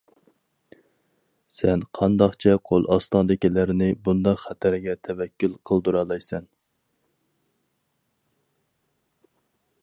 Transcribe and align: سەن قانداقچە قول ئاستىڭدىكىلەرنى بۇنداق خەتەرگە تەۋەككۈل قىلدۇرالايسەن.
سەن 1.57 1.83
قانداقچە 1.99 2.55
قول 2.69 2.87
ئاستىڭدىكىلەرنى 2.95 3.91
بۇنداق 4.07 4.41
خەتەرگە 4.45 4.97
تەۋەككۈل 5.09 5.55
قىلدۇرالايسەن. 5.71 6.49